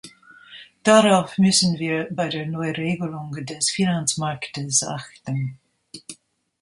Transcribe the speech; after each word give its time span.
Darauf 0.81 1.37
müssen 1.37 1.77
wir 1.77 2.07
bei 2.09 2.27
der 2.27 2.47
Neuregelung 2.47 3.33
des 3.45 3.69
Finanzmarktes 3.69 4.81
achten. 4.81 5.59